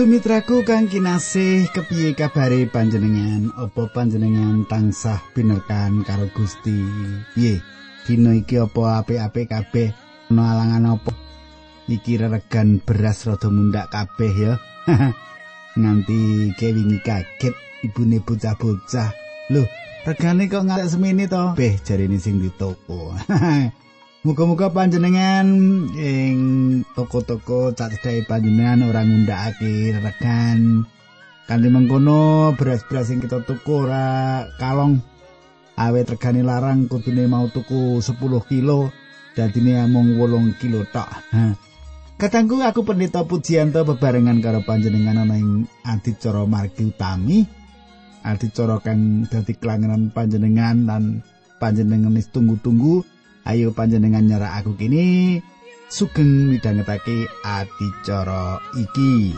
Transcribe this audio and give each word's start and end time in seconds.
Sumitraku 0.00 0.64
kang 0.64 0.88
kinasih 0.88 1.68
kepiye 1.76 2.16
kabare 2.16 2.64
panjenengan? 2.72 3.52
Apa 3.52 3.84
panjenengan 3.92 4.64
tansah 4.64 5.20
binerkan 5.36 6.00
karo 6.08 6.24
Gusti? 6.32 6.72
Piye? 7.36 7.60
Dina 8.08 8.32
iki 8.32 8.56
apa 8.56 9.04
apik-apik 9.04 9.52
kabeh? 9.52 9.92
Ana 10.32 10.56
alangan 10.56 10.96
apa? 10.96 11.12
Iki 11.84 12.16
regan 12.16 12.80
beras 12.80 13.28
rada 13.28 13.52
mundak 13.52 13.92
kabeh 13.92 14.32
ya. 14.32 14.56
Nganti 15.84 16.56
kewingi 16.56 17.04
kaget 17.04 17.52
ibune 17.84 18.24
bocah-bocah. 18.24 19.12
Loh, 19.52 19.68
regane 20.08 20.48
kok 20.48 20.64
ngantek 20.64 20.96
semene 20.96 21.28
to? 21.28 21.52
Beh, 21.60 21.76
jarine 21.84 22.16
sing 22.16 22.40
di 22.40 22.48
toko. 22.48 23.12
Muga-muga 24.20 24.68
panjenengan 24.68 25.48
ing 25.96 26.36
toko-toko 26.92 27.72
cacedhae 27.72 28.20
panjenengan 28.28 28.84
ora 28.84 29.00
ngundhakake 29.00 29.96
regan. 29.96 30.84
Kanthi 31.48 31.72
mengkono 31.72 32.52
beras-beras 32.52 33.08
sing 33.08 33.24
kita 33.24 33.40
tuku 33.48 33.88
ora 33.88 34.44
kalong 34.60 35.00
awet 35.80 36.12
regane 36.12 36.44
larang 36.44 36.84
kudune 36.84 37.24
mau 37.32 37.48
tuku 37.48 38.04
10 38.04 38.20
kilo 38.44 38.92
dadine 39.32 39.88
amung 39.88 40.12
8 40.20 40.60
kilo 40.60 40.84
tok. 40.92 41.08
Katangku 42.20 42.60
aku 42.60 42.84
pendeta 42.84 43.24
Pujianto 43.24 43.88
bebarengan 43.88 44.44
karo 44.44 44.60
panjenengan 44.60 45.24
ana 45.24 45.40
ing 45.40 45.64
adicara 45.88 46.44
margi 46.44 46.92
utami. 46.92 47.48
Adicara 48.20 48.84
kang 48.84 49.24
dadi 49.32 49.56
kelangenan 49.56 50.12
panjenengan 50.12 50.84
lan 50.84 51.24
panjenengan 51.56 52.20
tunggu-tunggu 52.20 53.00
Ayo 53.48 53.72
panjenengan 53.72 54.28
nyerah 54.28 54.60
aku 54.60 54.76
kini 54.76 55.40
sugeng 55.88 56.52
midhangetake 56.52 57.24
adicara 57.42 58.60
iki. 58.76 59.32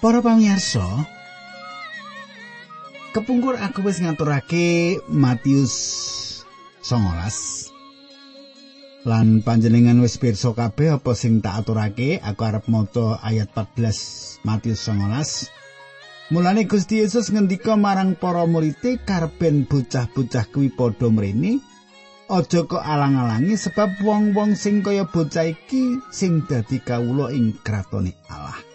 Para 0.00 0.24
pamirsa, 0.24 0.80
kepungkur 3.12 3.60
aku 3.60 3.84
wis 3.84 4.00
ngaturake 4.00 4.96
Matius 5.12 5.76
19. 6.88 9.04
Lan 9.04 9.44
panjenengan 9.44 10.00
wis 10.00 10.16
pirsa 10.16 10.56
kabeh 10.56 10.96
apa 10.96 11.12
sing 11.12 11.44
tak 11.44 11.60
aturake, 11.60 12.16
aku 12.16 12.40
arep 12.48 12.64
maca 12.72 13.20
ayat 13.20 13.52
14 13.52 14.40
Matius 14.48 14.88
19. 14.88 16.32
Mulane 16.32 16.64
Gusti 16.64 17.04
Yesus 17.04 17.28
ngendika 17.28 17.76
marang 17.76 18.16
para 18.16 18.48
murid 18.48 18.80
karben 19.04 19.68
bocah-bocah 19.68 20.48
kuwi 20.48 20.72
padha 20.72 21.12
mrene, 21.12 21.60
aja 22.32 22.64
kok 22.64 22.80
alang-alangi 22.80 23.52
sebab 23.52 24.00
wong-wong 24.00 24.56
sing 24.56 24.80
kaya 24.80 25.04
bocah 25.04 25.44
iki 25.44 26.00
sing 26.08 26.48
dadi 26.48 26.80
kawula 26.80 27.36
ing 27.36 27.52
kratone 27.60 28.16
Allah. 28.32 28.69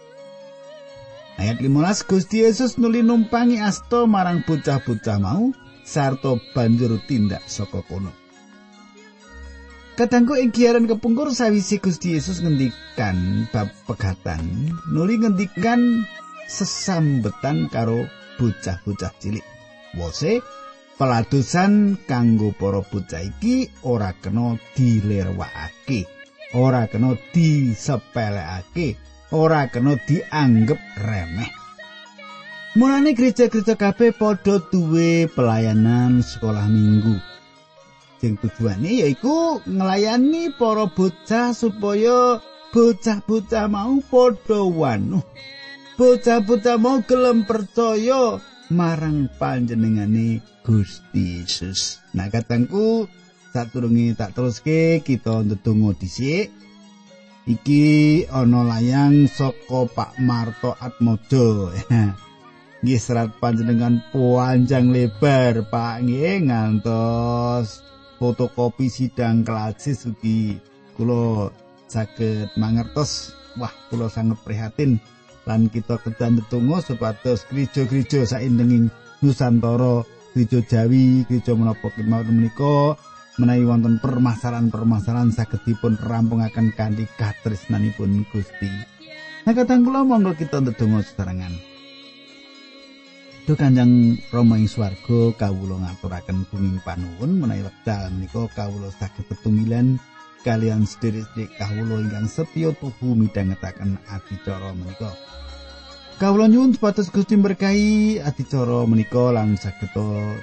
Ayat 1.35 1.59
15 1.59 2.07
Gusti 2.07 2.47
Yesus 2.47 2.79
nuli 2.79 3.03
numpangi 3.03 3.59
asta 3.59 4.07
marang 4.07 4.39
bocah-bocah 4.47 5.19
mau 5.19 5.51
sarta 5.83 6.39
banjur 6.55 6.95
tindak 7.11 7.43
saka 7.43 7.83
kono. 7.83 8.15
Kadangku 9.99 10.35
ing 10.39 10.55
giaran 10.55 10.87
kepungkur 10.87 11.35
sawise 11.35 11.83
Gusti 11.83 12.15
Yesus 12.15 12.39
ngendikan 12.39 13.47
bab 13.51 13.67
pegatan, 13.83 14.71
nuli 14.91 15.19
ngendikan 15.19 16.07
sesambetan 16.47 17.67
karo 17.67 18.07
bocah-bocah 18.39 19.11
cilik. 19.19 19.43
Wose 19.95 20.39
peladusan 20.95 21.99
kanggo 22.07 22.55
para 22.55 22.79
bocah 22.79 23.23
iki 23.23 23.71
ora 23.83 24.15
kena 24.15 24.55
dilerwakake, 24.75 26.07
ora 26.55 26.87
kena 26.87 27.19
disepelekake. 27.35 29.14
Ora 29.33 29.65
kena 29.71 29.97
dianggep 30.05 30.77
remeh. 31.01 31.51
Mulane 32.75 33.15
gereja-gereja 33.15 33.79
kabeh 33.79 34.11
padha 34.11 34.59
duwe 34.59 35.31
pelayanan 35.31 36.19
sekolah 36.19 36.67
minggu. 36.67 37.15
Sing 38.19 38.35
tujuane 38.35 38.99
yaiku 38.99 39.63
nglayani 39.63 40.51
para 40.59 40.83
bocah 40.91 41.55
supaya 41.55 42.43
bocah-bocah 42.75 43.65
mau 43.71 44.03
padha 44.03 44.59
wanuh. 44.59 45.23
Bocah-bocah 45.95 46.75
mau 46.75 46.99
gelem 47.07 47.47
percaya 47.47 48.43
marang 48.67 49.31
panjenengane 49.39 50.43
Gusti 50.65 51.39
Yesus. 51.39 52.03
Nah, 52.11 52.27
katangku 52.27 53.07
saturunge 53.55 54.17
tak 54.19 54.35
teruske 54.35 54.99
kita 54.99 55.47
ndedonga 55.47 55.95
dhisik. 55.95 56.51
Iki 57.45 58.25
ana 58.33 58.65
layang 58.65 59.29
saka 59.29 59.85
Pak 59.85 60.17
Marto 60.21 60.73
Atmojo. 60.77 61.69
Nggih 62.81 63.01
serat 63.01 63.33
panjenengan 63.41 64.01
panjang 64.13 64.89
lebar 64.89 65.65
Pak. 65.69 66.05
Nggih 66.05 66.49
ngantos 66.49 67.85
fotokopi 68.17 68.89
sidang 68.89 69.45
klasis 69.45 70.09
ugi. 70.09 70.57
Kula 70.97 71.49
saged 71.89 72.53
mangertos. 72.57 73.33
Wah 73.57 73.71
kula 73.89 74.09
sangat 74.09 74.41
prihatin. 74.41 74.97
Lan 75.45 75.69
kita 75.69 76.01
kedan 76.01 76.41
tetunggu 76.41 76.81
supados 76.81 77.45
gereja-gereja 77.53 78.25
saindenging 78.25 78.89
Nusantara 79.21 80.01
gereja 80.33 80.59
Jawi 80.65 81.23
gereja 81.29 81.53
menapa 81.55 81.87
kemawon 81.93 82.33
menika 82.33 82.97
menawi 83.35 83.67
wonten 83.67 83.99
permasalahan-permasalahan 83.99 85.35
saged 85.35 85.59
dipun 85.67 85.99
rampungaken 85.99 86.71
kanthi 86.71 87.03
katresnanipun 87.19 88.23
Gusti. 88.31 88.71
Nah 89.43 89.53
kadang 89.53 89.83
kula 89.83 90.07
monggo 90.07 90.33
kita 90.33 90.63
ndedonga 90.63 91.03
sesarengan. 91.03 91.53
Duh 93.45 93.53
Kanjeng 93.53 94.17
Rama 94.33 94.57
ing 94.57 94.65
swarga 94.65 95.29
kawula 95.37 95.77
ngaturaken 95.77 96.49
bumi 96.49 96.81
panuwun 96.81 97.45
menawi 97.45 97.61
wekdal 97.61 98.09
menika 98.09 98.49
kawula 98.57 98.89
saged 98.89 99.29
tetunggilan 99.29 100.01
kalian 100.41 100.81
sedherek-sedherek 100.89 101.53
kawula 101.61 102.01
ingkang 102.01 102.25
setya 102.25 102.73
tuhu 102.73 103.13
midhangetaken 103.13 104.01
adicara 104.09 104.73
menika. 104.73 105.13
Kawula 106.17 106.49
nyuwun 106.49 106.73
supados 106.73 107.13
Gusti 107.13 107.37
berkahi 107.37 108.17
adicara 108.17 108.87
menika 108.89 109.29
lan 109.29 109.61
saged 109.61 109.93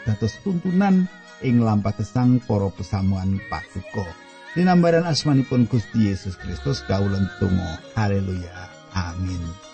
dados 0.07 0.39
tuntunan 0.47 1.11
ing 1.43 1.63
lampah 1.63 1.95
gesang 1.95 2.39
para 2.47 2.71
pesamuan 2.73 3.39
pasuko. 3.51 4.07
Dinambaran 4.53 5.09
asmanipun 5.09 5.65
Gusti 5.67 6.13
Yesus 6.13 6.37
Kristus 6.39 6.85
kawulan 6.87 7.29
tunggu. 7.41 7.73
Haleluya. 7.97 8.69
Amin. 8.93 9.72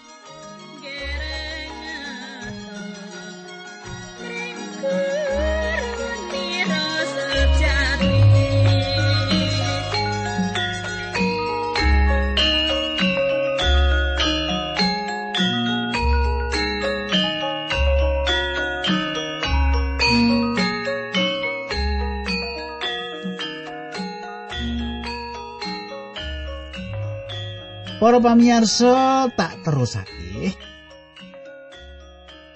Para 28.08 28.24
pamirsa 28.24 29.28
tak 29.36 29.68
terusake. 29.68 30.56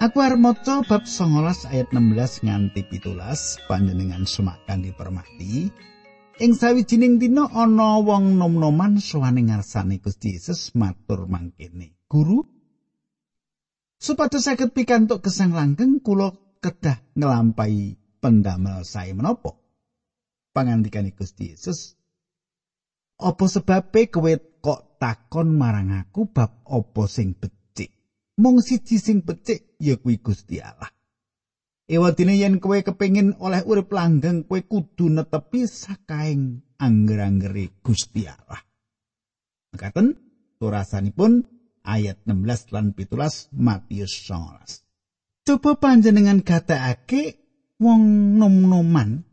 Aku 0.00 0.24
arep 0.24 0.40
maca 0.40 0.80
bab 0.80 1.04
19 1.04 1.68
ayat 1.68 1.92
16 1.92 2.48
nganti 2.48 2.80
17 2.88 3.68
panjenengan 3.68 4.24
sumakan 4.24 4.80
dipermati. 4.80 5.68
Ing 6.40 6.56
sawijining 6.56 7.20
dina 7.20 7.52
ana 7.52 8.00
wong 8.00 8.40
nom-noman 8.40 8.96
sowane 8.96 9.44
ngarsane 9.44 10.00
Gusti 10.00 10.40
Yesus 10.40 10.72
matur 10.72 11.28
mangkene. 11.28 12.00
Guru, 12.08 12.40
supados 14.00 14.48
saged 14.48 14.72
pikantuk 14.72 15.20
gesang 15.20 15.52
langgeng 15.52 16.00
kula 16.00 16.32
kedah 16.64 16.96
nglampahi 17.12 18.00
pendamel 18.24 18.88
sae 18.88 19.12
menapa? 19.12 19.52
Pangandikane 20.56 21.12
Gusti 21.12 21.52
Yesus, 21.52 21.92
apa 23.20 23.44
sebabe 23.52 24.08
kowe 24.08 24.32
takon 25.02 25.58
marang 25.58 25.90
aku 25.90 26.30
bab 26.30 26.62
apa 26.62 27.02
sing 27.10 27.34
becik 27.34 27.90
mung 28.38 28.62
siji 28.62 29.02
sing 29.02 29.26
becik 29.26 29.76
ya 29.82 29.98
kuwi 29.98 30.22
Gusti 30.22 30.62
Allah. 30.62 30.90
Ewadine 31.90 32.38
yen 32.38 32.62
kowe 32.62 32.78
kepengin 32.80 33.36
oleh 33.42 33.60
urip 33.66 33.90
langgeng, 33.92 34.46
kowe 34.46 34.58
kudu 34.62 35.12
netepi 35.12 35.66
sakaing 35.66 36.62
angger-anggere 36.78 37.82
Gusti 37.84 38.24
Allah. 38.24 38.62
Mekaten 39.74 40.14
turasanipun 40.56 41.42
ayat 41.84 42.22
16 42.24 42.72
lan 42.74 42.94
17 42.96 43.52
Matius 43.58 44.14
19. 44.30 45.42
Coba 45.42 45.70
panjenengan 45.74 46.38
gatekake 46.40 47.42
wong 47.82 48.38
nom-noman 48.38 49.26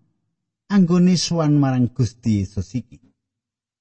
anggone 0.74 1.16
sowan 1.16 1.54
marang 1.62 1.94
Gusti 1.94 2.42
Yesus 2.42 2.74
iki. 2.74 3.09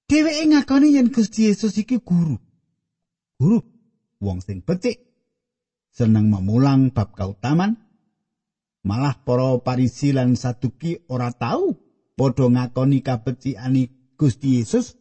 Dheweke 0.08 0.49
ngakoni 0.49 0.96
yen 0.96 1.12
Gusti 1.12 1.52
Yesus 1.52 1.76
iki 1.76 2.00
guru. 2.00 2.40
Guru 3.37 3.60
wong 4.25 4.40
sing 4.40 4.64
becik 4.64 5.05
seneng 5.93 6.32
memulang 6.32 6.96
bab 6.96 7.12
kautaman. 7.12 7.76
Malah 8.88 9.20
para 9.20 9.60
parisi 9.60 10.16
lan 10.16 10.32
saduki 10.32 11.05
ora 11.12 11.28
tahu 11.28 11.76
padha 12.16 12.49
ngakoni 12.49 13.05
kabecikane 13.05 14.16
Gusti 14.16 14.56
Yesus. 14.56 14.96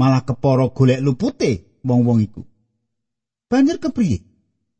Malah 0.00 0.24
kepara 0.24 0.72
golek 0.72 1.04
lupute 1.04 1.84
wong-wong 1.84 2.24
iku. 2.24 2.42
Banjur 3.44 3.76
kepriye? 3.76 4.24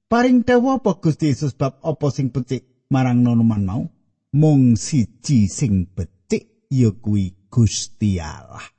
Paring 0.09 0.41
dawa 0.49 0.81
apa 0.81 0.97
Gusti 1.05 1.29
Yesus 1.29 1.53
bab 1.53 1.85
apa 1.85 2.09
sing 2.09 2.33
becik 2.33 2.89
marang 2.89 3.21
nonoman 3.21 3.63
mau? 3.69 3.85
Mung 4.33 4.81
siji 4.81 5.53
sing 5.53 5.85
becik 5.93 6.65
ya 6.73 6.97
kuwi 6.97 7.37
Gusti 7.53 8.17
Allah 8.25 8.74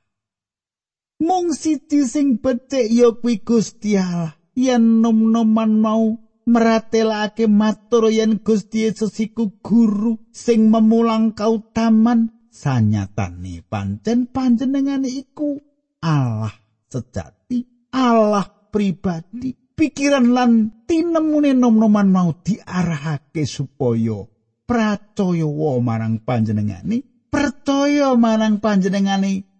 mung 1.20 1.52
siji 1.52 2.04
sing 2.04 2.40
becik 2.40 2.88
ya 2.92 3.12
kuwi 3.12 3.40
Gusti 3.40 3.96
Allah. 3.96 4.36
Yen 4.56 5.04
nom-noman 5.04 5.72
mau 5.76 6.16
meratelake 6.48 7.44
matur 7.44 8.08
yen 8.08 8.40
Gusti 8.40 8.88
Yesus 8.88 9.12
iku 9.20 9.60
guru 9.60 10.16
sing 10.32 10.72
memulang 10.72 11.36
kautaman. 11.36 12.32
Sanyatane 12.48 13.60
pancen 13.68 14.32
panjenengane 14.32 15.12
iku 15.12 15.60
Allah 16.00 16.56
sejati 16.88 17.92
Allah 17.92 18.48
pribadi. 18.72 19.52
Pikiran 19.76 20.32
lan 20.32 20.72
tinemune 20.88 21.52
nom-noman 21.52 22.08
mau 22.08 22.32
diarahake 22.40 23.44
supaya 23.44 24.24
pracaya 24.64 25.44
marang 25.84 26.24
panjenengane 26.24 27.28
percaya 27.28 28.16
marang 28.16 28.56
panjenengane 28.64 29.55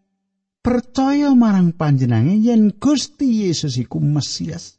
percaya 0.66 1.30
marang 1.30 1.78
panjenengan 1.78 2.42
yen 2.42 2.74
Gusti 2.74 3.46
Yesus 3.46 3.78
iku 3.78 4.02
Mesias. 4.02 4.74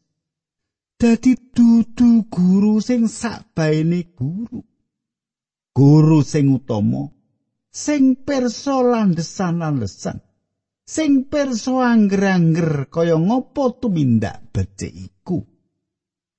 Dadi 1.00 1.40
dudu 1.56 2.28
guru 2.28 2.84
sing 2.84 3.08
sakbaene 3.08 4.12
guru. 4.12 4.60
Guru 5.72 6.20
sing 6.28 6.52
utama, 6.52 7.08
sing 7.72 8.20
perso 8.20 8.84
landesan-landesan, 8.84 10.20
sing 10.84 11.30
perso 11.32 11.80
angger-angger 11.80 12.92
kaya 12.92 13.16
ngopo 13.16 13.80
tumindak 13.80 14.52
becik 14.52 14.92
iku. 14.92 15.40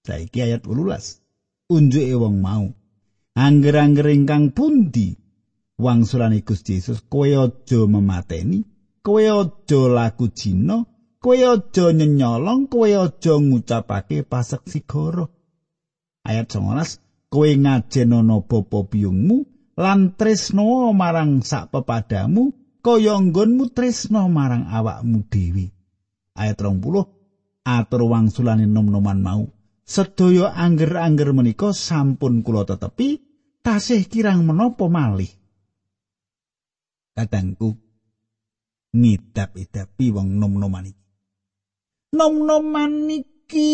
Saiki 0.04 0.44
ayat 0.44 0.66
18. 0.66 1.72
Unjuke 1.72 2.14
wong 2.18 2.36
mau. 2.42 2.66
Angger-angger 3.38 4.10
ingkang 4.12 4.52
pundi 4.52 5.14
wangsulane 5.78 6.42
Gusti 6.42 6.82
Yesus 6.82 7.06
kowe 7.06 7.30
aja 7.30 7.80
memateni 7.86 8.77
kowe 9.08 9.25
aja 9.25 9.81
laku 9.88 10.28
jina 10.37 10.84
kowe 11.16 11.32
aja 11.40 11.84
nyenyolong 11.96 12.69
kowe 12.69 12.84
aja 12.93 13.34
ngucapake 13.40 14.20
pasek 14.20 14.69
sigara 14.69 15.25
ayat 16.28 16.52
19 16.52 17.32
kowe 17.32 17.49
ngajenono 17.49 18.44
bapa 18.44 18.84
biyungmu 18.84 19.37
lan 19.81 20.12
tresno 20.12 20.93
marang 20.93 21.40
sak 21.40 21.72
pepadamu 21.72 22.52
kaya 22.84 23.16
nggonmu 23.16 23.72
tresno 23.72 24.28
marang 24.28 24.69
awakmu 24.69 25.25
dhewe. 25.32 25.72
Ayat 26.37 26.60
20 26.60 27.64
atur 27.64 28.02
wangsulane 28.12 28.69
nom-noman 28.69 29.25
mau. 29.25 29.43
Sedaya 29.88 30.52
angger-angger 30.52 31.32
menika 31.32 31.72
sampun 31.72 32.44
kula 32.44 32.69
tetepi 32.69 33.25
tasih 33.64 34.05
kirang 34.05 34.44
menapa 34.44 34.84
malih. 34.84 35.32
Kadangku 37.16 37.88
ngidap-idapi 38.98 40.06
wong 40.10 40.28
nom-noman 40.40 40.90
iki. 40.90 41.04
Nom-noman 42.18 43.06
iki 43.12 43.70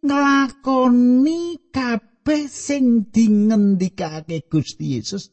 nglakoni 0.00 1.40
kabeh 1.74 2.44
sing 2.48 3.12
dingendikake 3.12 4.48
Gusti 4.48 4.96
Yesus. 4.96 5.28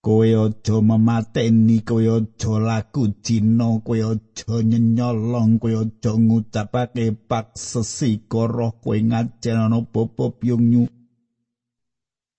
Kowe 0.00 0.24
aja 0.24 0.76
memateni, 0.80 1.84
kowe 1.84 2.00
aja 2.00 2.52
laku 2.56 3.12
jina, 3.20 3.84
kowe 3.84 4.00
aja 4.00 4.54
nyenyolong, 4.64 5.60
kowe 5.60 5.76
aja 5.76 6.12
ngucapake 6.16 7.12
paksesi 7.28 8.24
karo 8.24 8.80
kowe 8.80 8.96
ngajenono 8.96 9.84
bapa 9.92 10.32
piyungmu. 10.40 10.88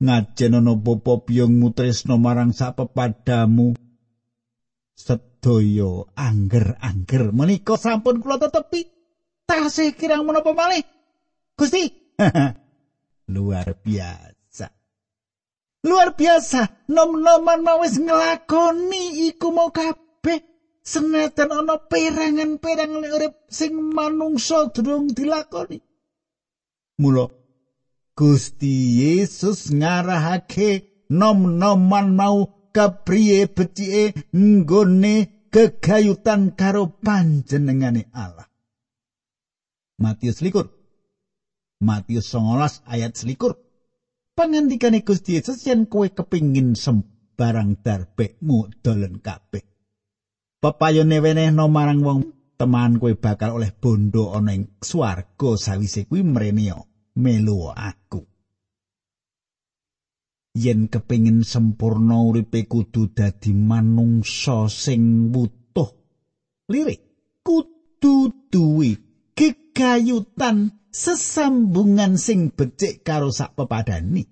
ngajenono 0.01 0.73
bapa 0.81 1.21
piyungmu 1.25 1.69
tresno 1.77 2.17
marang 2.17 2.49
sapepadamu 2.57 3.77
sedaya 5.01 6.05
angger-angger. 6.13 7.33
Menika 7.33 7.75
sampun 7.75 8.21
kula 8.21 8.37
tetepi 8.37 8.85
tasih 9.49 9.97
kirang 9.97 10.23
menapa 10.23 10.53
malih? 10.53 10.85
Gusti? 11.57 11.89
Luar 13.33 13.73
biasa. 13.81 14.67
Luar 15.83 16.13
biasa. 16.13 16.85
Nom-noman 16.93 17.59
mau 17.65 17.81
wis 17.81 17.97
nglakoni. 17.97 19.33
Iku 19.33 19.49
mau 19.49 19.73
kabeh 19.73 20.39
senajan 20.85 21.49
ana 21.49 21.81
perangan-perangan 21.81 23.09
urip 23.09 23.33
sing 23.49 23.73
manungsa 23.73 24.69
durung 24.69 25.09
dilakoni. 25.09 25.81
Mula 27.01 27.25
Gusti 28.13 29.01
Yesus 29.01 29.73
ngarahake 29.73 30.85
nom-noman 31.09 32.13
mau 32.13 32.60
kapriye 32.73 33.47
becike 33.51 34.31
nggone 34.33 35.47
gegayutan 35.51 36.55
karo 36.55 36.87
panjenengane 37.03 38.07
Allah. 38.15 38.47
Matius 40.01 40.41
likur. 40.41 40.65
Matius 41.83 42.31
19 42.31 42.87
ayat 42.87 43.13
selikur. 43.13 43.53
Pangandikane 44.31 45.03
Gusti 45.03 45.37
Yesus 45.37 45.61
yen 45.67 45.85
kowe 45.91 46.07
kepingin 46.07 46.73
sembarang 46.73 47.83
darbekmu 47.83 48.81
dolen 48.81 49.19
kabeh. 49.19 49.61
Pepayone 50.61 51.17
wenehno 51.19 51.67
marang 51.67 51.99
wong 52.01 52.19
teman 52.55 52.97
kowe 52.97 53.11
bakal 53.17 53.59
oleh 53.59 53.75
bondo 53.75 54.31
ing 54.47 54.79
swarga 54.79 55.49
sawise 55.59 56.07
kuwi 56.07 56.23
mreneo. 56.23 56.91
melu 57.15 57.71
aku. 57.75 58.30
Yen 60.51 60.91
kepingin 60.91 61.47
sempurna 61.47 62.19
uripe 62.27 62.67
kudu 62.67 63.15
dadi 63.15 63.55
manungsa 63.55 64.67
sing 64.67 65.31
wutuh. 65.31 65.87
Lirik 66.67 67.01
kudu 67.39 68.35
duwe 68.51 68.99
kekayutan 69.31 70.75
sesambungan 70.91 72.19
sing 72.19 72.51
becik 72.51 73.07
karo 73.07 73.31
sak 73.31 73.55
pepadani. 73.55 74.27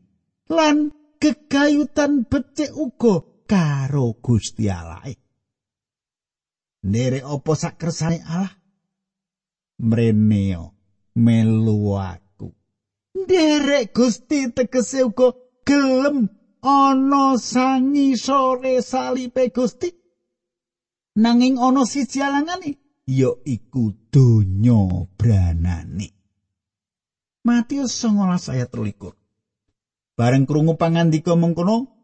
Lan 0.51 0.91
kekayutan 1.23 2.27
becik 2.27 2.75
uga 2.75 3.23
karo 3.47 4.19
Gusti 4.19 4.67
Allah. 4.67 5.07
Nere 6.83 7.23
opo 7.23 7.55
sak 7.55 7.79
kersane 7.79 8.19
Allah? 8.27 8.51
Mreneo 9.79 10.75
melu 11.15 11.95
nderek 13.15 13.95
Gusti 13.95 14.51
tegese 14.51 15.03
uga 15.07 15.31
gelem 15.69 16.25
ana 16.65 17.38
sangi 17.38 18.17
sore 18.17 18.81
salipe 18.81 19.53
Gusti. 19.53 19.93
Nanging 21.21 21.61
ana 21.61 21.85
siji 21.85 22.25
alangane 22.25 22.73
ya 23.05 23.29
iku 23.45 23.93
donya 24.09 25.05
branane. 25.13 26.09
Matius 27.45 27.93
19 28.03 28.51
ayat 28.51 28.69
13 28.73 29.15
Bareng 30.17 30.43
krungu 30.43 30.75
pangandika 30.75 31.38
mengkono 31.39 31.95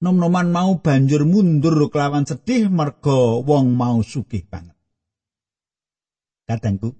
Nom-noman 0.00 0.52
mau 0.52 0.80
banjur 0.84 1.24
mundur 1.24 1.88
kelawan 1.88 2.28
sedih 2.28 2.68
merga 2.68 3.40
wong 3.40 3.72
mau 3.72 4.04
sugih 4.04 4.44
banget. 4.44 4.76
Kadangku, 6.44 6.92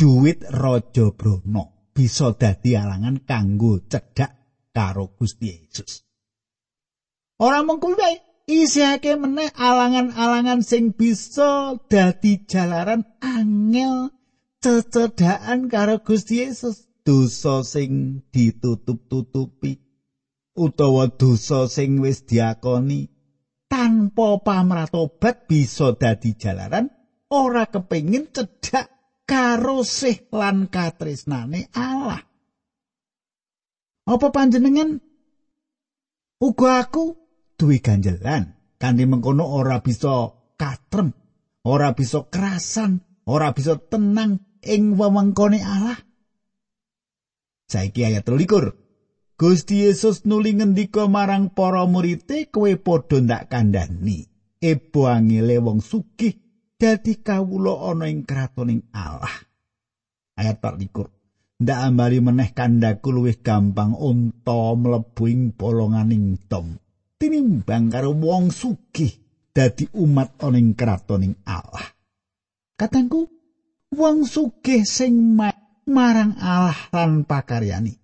duit 0.00 0.40
raja 0.48 1.12
brana 1.12 1.71
bisa 1.92 2.32
dadi 2.32 2.74
alangan 2.74 3.20
kanggo 3.22 3.78
cedhak 3.86 4.32
karo 4.72 5.12
Gusti 5.12 5.52
Yesus. 5.52 6.02
Ora 7.38 7.60
mung 7.60 7.78
kuwi 7.78 8.18
isihake 8.48 9.14
meneh 9.20 9.52
alangan-alangan 9.52 10.64
sing 10.64 10.96
bisa 10.96 11.76
dadi 11.86 12.42
jalaran 12.48 13.04
angel 13.20 14.10
cecedhakan 14.64 15.68
karo 15.68 16.00
Gusti 16.00 16.42
Yesus 16.42 16.88
dosa 17.02 17.66
sing 17.66 18.22
ditutup-tutupi 18.30 19.78
utawa 20.54 21.10
dosa 21.10 21.66
sing 21.66 21.98
wis 21.98 22.22
diakoni 22.22 23.10
tanpa 23.66 24.38
pamratobat 24.38 25.48
bisa 25.50 25.96
dadi 25.98 26.36
jalaran 26.38 26.92
ora 27.32 27.66
kepengin 27.66 28.30
cedhak 28.30 28.86
karo 29.32 29.80
sih 29.80 30.28
lan 30.28 30.68
katresnane 30.68 31.72
Allah. 31.72 32.20
Apa 34.04 34.28
panjenengan 34.28 35.00
uga 36.36 36.84
aku 36.84 37.16
duwe 37.56 37.80
ganjelan 37.80 38.52
kanthi 38.76 39.08
mengkono 39.08 39.48
ora 39.48 39.80
bisa 39.80 40.28
katrem, 40.60 41.16
ora 41.64 41.96
bisa 41.96 42.28
kerasan, 42.28 43.00
ora 43.24 43.56
bisa 43.56 43.80
tenang 43.80 44.60
ing 44.60 45.00
wewengkone 45.00 45.64
Allah. 45.64 45.96
Saiki 47.72 48.04
ayat 48.04 48.28
23. 48.28 49.40
Gusti 49.40 49.88
Yesus 49.88 50.28
nuli 50.28 50.60
ngendika 50.60 51.08
marang 51.08 51.48
para 51.48 51.88
murid-e 51.88 52.52
kowe 52.52 52.68
padha 52.76 53.16
ndak 53.24 53.48
kandhani. 53.48 54.28
Ebo 54.60 55.08
angele 55.08 55.56
wong 55.56 55.80
sugih 55.80 56.51
dadi 56.82 57.22
kawula 57.22 57.94
ana 57.94 58.10
ing 58.10 58.26
kratoning 58.26 58.90
Allah. 58.90 59.30
Ayat 60.34 60.58
24. 60.58 61.62
Ndak 61.62 61.78
ambali 61.78 62.18
meneh 62.18 62.50
kandhaku 62.50 63.14
luwih 63.14 63.38
gampang 63.38 63.94
unta 63.94 64.74
mlebu 64.74 65.22
ing 65.30 65.54
bolonganing 65.54 66.42
tom. 66.50 66.74
Tinimbang 67.22 67.86
karo 67.86 68.10
wong 68.18 68.50
sugih 68.50 69.14
dadi 69.54 69.86
umat 69.94 70.42
ana 70.42 70.58
ing 70.58 70.74
kratoning 70.74 71.38
Allah. 71.46 71.86
Katangku, 72.74 73.30
wong 73.94 74.26
sugih 74.26 74.82
sing 74.82 75.38
marang 75.86 76.34
Allah 76.42 76.90
lan 76.90 77.22
pakaryani 77.22 78.02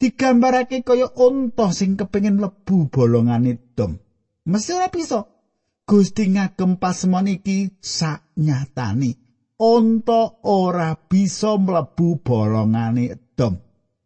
digambarake 0.00 0.80
kaya 0.80 1.12
unta 1.12 1.70
sing 1.76 1.94
kepengin 1.94 2.40
mlebu 2.40 2.88
bolongane 2.88 3.76
dom. 3.76 4.00
Mesti 4.48 4.70
ora 4.72 4.88
bisa. 4.88 5.28
Gusti 5.90 6.30
ngagem 6.30 6.78
pasemon 6.78 7.26
iki 7.26 7.82
sak 7.82 8.38
nyatani. 8.38 9.10
Unta 9.58 10.38
ora 10.46 10.94
bisa 10.94 11.58
mlebu 11.58 12.22
bolongane 12.22 13.34
dom. 13.34 13.58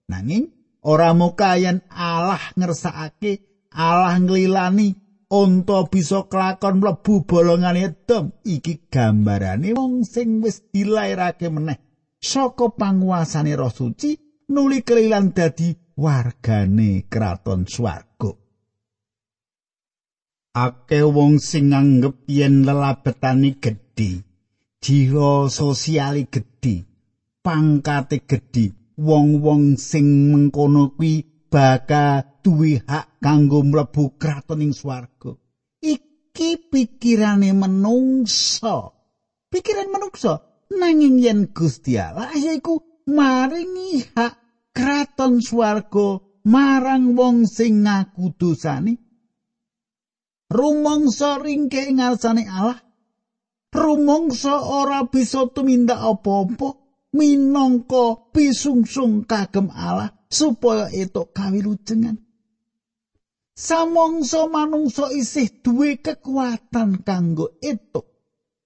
Nanging 0.09 0.49
ora 0.89 1.13
mukayan 1.13 1.85
Allah 1.93 2.41
ngersakake 2.57 3.69
Allah 3.77 4.17
nglilani 4.17 4.97
unta 5.29 5.85
bisa 5.93 6.25
kelakon 6.25 6.81
mlebu 6.81 7.29
bolongane 7.29 8.09
dom. 8.09 8.33
Iki 8.41 8.89
gambarane 8.89 9.77
wong 9.77 10.09
sing 10.09 10.41
wis 10.41 10.65
dilairake 10.73 11.53
meneh 11.53 11.77
saka 12.17 12.73
panguasane 12.73 13.53
Roh 13.61 13.69
Suci 13.69 14.17
nuli 14.49 14.81
kelilan 14.81 15.37
dadi 15.37 15.69
wargane 16.01 17.05
kraton 17.13 17.69
swarga. 17.69 18.14
Ake 20.55 21.03
wong 21.03 21.43
sing 21.43 21.75
nganggep 21.75 22.31
yen 22.31 22.63
lelabetane 22.63 23.59
gedhe, 23.59 24.23
jiwa 24.79 25.51
sosiali 25.51 26.31
gedhe, 26.31 26.75
pangkate 27.43 28.23
gedhe, 28.23 28.71
wong-wong 28.95 29.75
sing 29.75 30.31
mengkono 30.31 30.95
kuwi 30.95 31.27
bakal 31.51 32.23
duwe 32.43 32.79
hak 32.87 33.19
kanggo 33.19 33.67
mlebu 33.67 34.15
kratoning 34.15 34.71
swarga. 34.71 35.35
Iki 35.83 36.71
pikirane 36.71 37.51
menungso. 37.51 38.95
Pikiran 39.51 39.91
menungso 39.91 40.33
nanging 40.71 41.19
yen 41.19 41.51
Gusti 41.51 41.99
Allah 41.99 42.31
yaiku 42.31 42.79
maringi 43.11 44.07
hak 44.15 44.35
kraton 44.71 45.43
swarga 45.43 46.23
marang 46.47 47.19
wong 47.19 47.43
sing 47.51 47.83
ngaku 47.83 48.39
dosane 48.39 49.04
rumangsa 50.51 51.41
ringke 51.41 51.89
ing 51.89 52.01
ngarsane 52.01 52.45
Allah. 52.49 52.81
Rumangsa 53.75 54.55
ora 54.63 55.03
bisa 55.11 55.51
tumindak 55.51 55.99
apa-apa 55.99 56.79
minangka 57.15 58.31
pisungsung 58.31 59.27
kagem 59.27 59.71
Allah 59.71 60.15
supaya 60.31 60.91
etuk 60.95 61.35
kawilujengan 61.35 62.25
samangsa 63.55 64.51
manungsa 64.51 65.15
isih 65.15 65.63
duwe 65.63 66.03
kekuatan 66.03 67.07
kanggo 67.07 67.55
etuk 67.63 68.11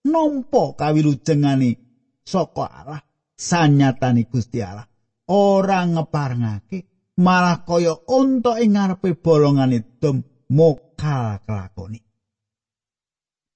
nampa 0.09 0.73
kawilujengane 0.81 1.77
saka 2.25 2.65
Allah 2.65 3.01
sanyatane 3.37 4.27
Gusti 4.27 4.65
Allah. 4.65 4.89
Ora 5.29 5.85
ngeparengake 5.85 7.13
malah 7.21 7.69
kaya 7.69 7.93
unta 8.09 8.57
ing 8.65 8.81
ngarepe 8.81 9.13
bolongane 9.21 10.01
dom 10.01 10.25
mokal 10.49 11.39
kelakoni. 11.47 12.01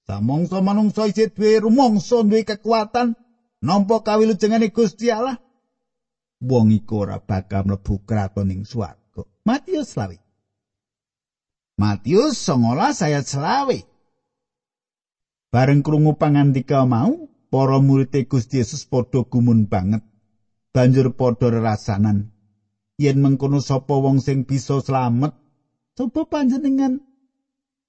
Samangsa 0.07 0.59
manungsa 0.61 1.07
isih 1.07 1.31
duwe 1.31 1.59
rumangsa 1.63 2.23
duwe 2.23 2.43
kekuatan 2.43 3.15
nampa 3.63 4.03
kawilujengane 4.03 4.69
Gusti 4.69 5.07
Allah 5.11 5.39
wong 6.43 6.75
iku 6.75 7.07
ora 7.07 7.23
bakal 7.23 7.63
mlebu 7.63 8.03
kraton 8.03 8.51
ing 8.51 8.67
swarga. 8.67 9.23
Matius 9.47 9.95
20 9.95 10.19
Matius 11.79 12.35
19 12.43 13.07
ayat 13.07 13.25
20 13.25 13.87
Bareng 15.53 15.85
krungu 15.85 16.17
pangandika 16.17 16.81
mau, 16.83 17.29
para 17.53 17.77
murid 17.77 18.09
Gusti 18.25 18.57
Yesus 18.57 18.89
padha 18.89 19.21
gumun 19.21 19.69
banget 19.69 20.01
banjur 20.73 21.13
padha 21.13 21.53
rasanan 21.53 22.33
yen 22.97 23.21
mengkono 23.21 23.61
sapa 23.61 23.93
wong 23.93 24.17
sing 24.17 24.41
bisa 24.49 24.81
slamet 24.81 25.37
coba 25.93 26.25
panjenengan 26.25 26.97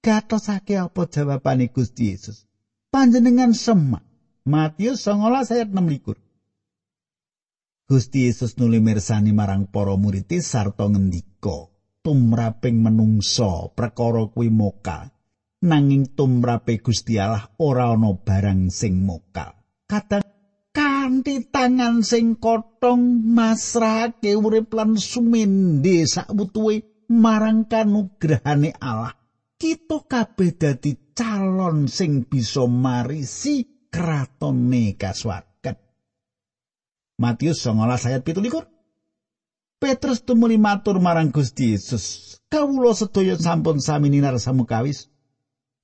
gatosake 0.05 0.77
apa 0.77 1.09
jawabane 1.09 1.73
Gusti 1.73 2.13
Yesus? 2.13 2.45
Panjenengan 2.93 3.51
semak. 3.51 4.05
Matius 4.45 5.01
19 5.01 5.57
ayat 5.57 5.69
6 5.73 7.89
Gusti 7.89 8.29
Yesus 8.29 8.53
nuli 8.61 8.77
mirsani 8.77 9.33
marang 9.33 9.65
para 9.65 9.97
murid 9.97 10.29
sarta 10.41 10.85
ngendika 10.85 11.73
tumraping 12.05 12.77
menungso 12.77 13.73
perkara 13.73 14.29
kuwi 14.29 14.53
mokal 14.53 15.09
nanging 15.65 16.13
tumrape 16.13 16.77
Gusti 16.77 17.17
Allah 17.17 17.49
ora 17.57 17.97
ana 17.97 18.13
barang 18.13 18.69
sing 18.69 19.01
mokal 19.01 19.57
kadang 19.89 20.21
kanthi 20.69 21.49
tangan 21.49 22.05
sing 22.05 22.37
kotong 22.37 23.25
masrahake 23.33 24.37
urip 24.37 24.69
lan 24.77 24.93
sumende 24.93 26.05
sakwutuhe 26.05 26.94
marang 27.09 27.67
kanugrahane 27.67 28.75
Allah. 28.81 29.13
Kita 29.55 30.03
kabeh 30.03 30.51
dadi 30.59 31.05
calon 31.15 31.87
sing 31.87 32.27
bisa 32.27 32.67
marisi 32.67 33.63
kratone 33.87 34.99
kaswargan 34.99 35.79
Matius 37.15 37.63
19 37.63 38.11
ayat 38.11 38.21
17 38.27 39.79
Petrus 39.79 40.19
tumuli 40.27 40.59
matur 40.59 40.99
marang 40.99 41.31
Gusti 41.31 41.71
Yesus. 41.71 42.35
Kawula 42.51 42.91
sedaya 42.91 43.39
sampun 43.39 43.79
sami 43.79 44.11
ninar 44.11 44.35
samukawis 44.35 45.07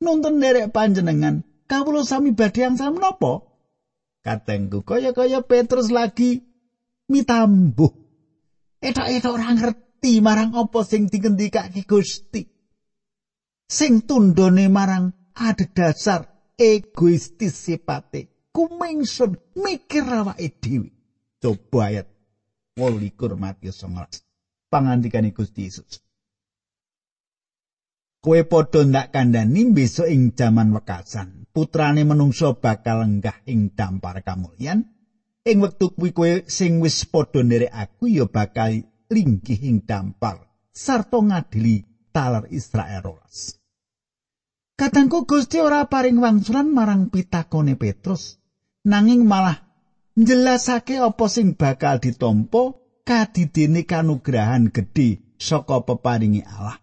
nonton 0.04 0.44
derek 0.44 0.76
panjenengan 0.76 1.48
kawula 1.72 2.04
sami 2.04 2.36
badhe 2.36 2.68
yang 2.68 2.76
sami 2.76 3.00
menapa 3.00 3.48
katengku 4.28 4.84
kaya-kaya 4.84 5.40
Petrus 5.48 5.88
lagi 5.88 6.44
mitambuh. 7.08 7.96
Etok-etok 8.84 9.32
ora 9.32 9.48
ngerti 9.56 9.91
marang 10.02 10.58
apa 10.58 10.82
sing 10.82 11.06
dikendikake 11.06 11.86
Gusti? 11.86 12.42
Sing 13.70 14.02
tundone 14.10 14.66
marang 14.66 15.14
ada 15.38 15.66
dasar 15.70 16.26
egoistis 16.58 17.54
sipate 17.54 18.50
kumengsun 18.50 19.38
mikir 19.56 20.10
awake 20.10 20.58
dhewe. 20.58 20.90
Coba 21.38 21.94
ayat 21.94 22.08
28 22.78 23.38
Matius 23.38 23.86
19 23.86 24.26
pangandikane 24.74 25.30
Gusti 25.32 25.70
Yesus. 25.70 26.02
Kowe 28.22 28.42
padha 28.46 28.86
ndak 28.86 29.10
kandhani 29.14 29.74
besok 29.74 30.10
ing 30.10 30.34
jaman 30.38 30.74
wekasan 30.78 31.50
putrane 31.54 32.06
menungso 32.06 32.58
bakal 32.58 33.02
lenggah 33.02 33.42
ing 33.50 33.74
dampar 33.74 34.22
kamulyan. 34.22 34.86
Ing 35.42 35.58
wektu 35.58 35.90
kuwi 35.98 36.14
kowe 36.14 36.32
sing 36.46 36.78
wis 36.86 37.06
padha 37.10 37.42
nderek 37.42 37.74
aku 37.74 38.14
ya 38.14 38.30
bakal 38.30 38.91
linggih 39.12 39.60
ing 39.60 39.84
dampar 39.84 40.40
sarta 40.72 41.20
ngadili 41.20 41.84
taler 42.16 42.48
Israel 42.50 43.04
rolas 43.04 43.60
Katangku 44.80 45.30
Gusti 45.30 45.62
ora 45.62 45.86
paring 45.86 46.18
wangsulan 46.18 46.72
marang 46.74 47.14
pitakone 47.14 47.78
Petrus 47.78 48.42
nanging 48.82 49.30
malah 49.30 49.62
njelasake 50.18 50.98
apa 50.98 51.26
sing 51.30 51.54
bakal 51.54 52.02
ditampa 52.02 52.74
kadidene 53.06 53.86
kanugrahan 53.86 54.70
gedhe 54.70 55.36
saka 55.38 55.82
peparingi 55.82 56.42
Allah. 56.46 56.78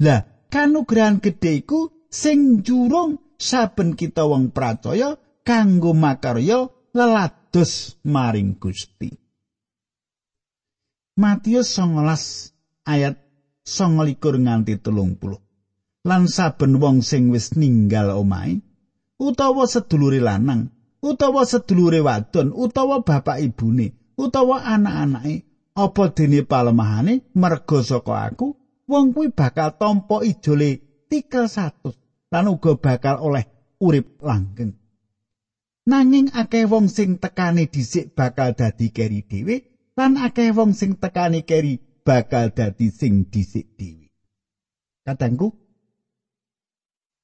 Lah 0.00 0.20
kanugrahan 0.48 1.20
gedhe 1.20 1.64
iku 1.64 1.92
sing 2.08 2.64
jurung 2.64 3.36
saben 3.36 3.96
kita 3.96 4.24
wong 4.24 4.52
pracaya 4.52 5.16
kanggo 5.44 5.92
makarya 5.96 6.68
lelados 6.96 8.00
maring 8.04 8.56
Gusti. 8.56 9.19
Matius 11.20 11.76
19 11.76 12.88
ayat 12.88 13.20
29 13.68 14.40
nganti 14.40 14.80
30. 14.80 15.36
Lan 16.08 16.24
saben 16.24 16.80
wong 16.80 17.04
sing 17.04 17.28
wis 17.28 17.52
ninggal 17.60 18.16
omahe 18.16 18.64
utawa 19.20 19.68
sedulure 19.68 20.16
lanang 20.16 20.72
utawa 21.04 21.44
sedulure 21.44 22.00
wadon 22.00 22.56
utawa 22.56 23.04
bapak 23.04 23.36
ibune 23.44 24.16
utawa 24.16 24.64
anak-anake 24.64 25.44
apa 25.76 26.04
dene 26.16 26.40
palemahane 26.40 27.28
merga 27.36 27.84
saka 27.84 28.32
aku 28.32 28.56
wong 28.88 29.12
kuwi 29.12 29.28
bakal 29.28 29.76
tampa 29.76 30.24
ijole 30.24 31.04
tikel 31.04 31.52
satu 31.52 31.92
lan 32.32 32.48
uga 32.48 32.80
bakal 32.80 33.20
oleh 33.20 33.44
urip 33.76 34.24
langgeng 34.24 34.72
nanging 35.84 36.32
akeh 36.32 36.64
wong 36.64 36.88
sing 36.88 37.20
tekane 37.20 37.68
dhisik 37.68 38.16
bakal 38.16 38.56
dadi 38.56 38.88
keri 38.88 39.20
dhewe 39.20 39.69
lan 40.00 40.16
akeh 40.16 40.56
wong 40.56 40.72
sing 40.72 40.96
tekani 40.96 41.44
keri 41.44 41.76
bakal 42.00 42.56
dadi 42.56 42.88
sing 42.88 43.28
dhisik 43.28 43.76
dhewe. 43.76 44.08
Kadangku 45.04 45.52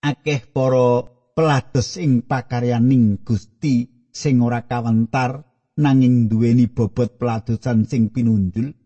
akeh 0.04 0.44
para 0.52 1.08
pelados 1.32 1.96
ing 1.96 2.20
pakaryaning 2.28 3.24
Gusti 3.24 3.88
sing 4.12 4.44
ora 4.44 4.68
kawentar 4.68 5.48
nanging 5.80 6.28
duweni 6.28 6.68
bobot 6.68 7.16
peladosan 7.16 7.88
sing 7.88 8.12
pinunjul 8.12 8.76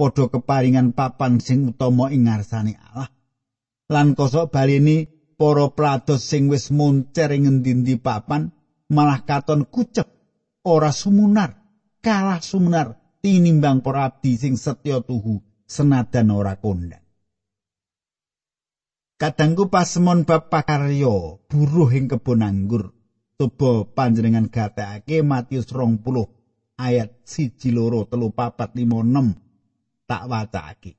padha 0.00 0.24
keparingan 0.32 0.96
papan 0.96 1.36
sing 1.36 1.68
utama 1.68 2.08
ing 2.08 2.32
ngarsane 2.32 2.80
Allah. 2.80 3.12
Lan 3.92 4.16
kosok 4.16 4.48
balini 4.48 5.04
para 5.36 5.68
pelados 5.76 6.24
sing 6.24 6.48
wis 6.48 6.72
muncer 6.72 7.28
ing 7.36 7.44
ngendi 7.44 8.00
papan 8.00 8.48
malah 8.88 9.20
katon 9.28 9.68
kucep 9.68 10.08
ora 10.64 10.96
sumunar 10.96 11.60
kalah 12.00 12.40
sumunar 12.40 13.07
tinimbang 13.18 13.82
para 13.82 14.08
abdi 14.08 14.38
sing 14.38 14.54
setya 14.54 15.02
tuhu 15.02 15.42
senadan 15.66 16.30
ora 16.32 16.56
kondang. 16.56 17.02
Kadangku 19.18 19.66
pasemon 19.66 20.22
bab 20.22 20.46
pakaryo 20.46 21.42
buruh 21.50 21.90
ing 21.90 22.06
kebon 22.06 22.46
anggur. 22.46 22.94
Coba 23.38 23.86
panjenengan 23.86 24.50
gatekake 24.50 25.22
Matius 25.26 25.70
20 25.70 26.02
ayat 26.78 27.26
1 27.26 27.74
loro 27.74 28.06
telu 28.06 28.30
papat 28.30 28.74
lima 28.78 29.02
enam 29.02 29.34
tak 30.06 30.26
wacake. 30.30 30.98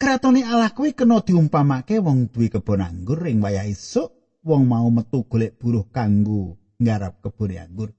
Kratone 0.00 0.44
Allah 0.44 0.72
kuwi 0.72 0.96
kena 0.96 1.20
diumpamake 1.20 2.00
wong 2.00 2.32
duwe 2.32 2.48
kebon 2.48 2.80
anggur 2.80 3.20
ing 3.28 3.44
wayah 3.44 3.68
esuk 3.68 4.40
wong 4.44 4.68
mau 4.68 4.88
metu 4.88 5.24
golek 5.28 5.60
buruh 5.60 5.88
kanggo 5.92 6.56
nggarap 6.80 7.20
kebon 7.20 7.52
anggur. 7.56 7.92